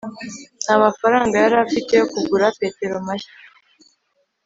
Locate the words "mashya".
3.07-3.33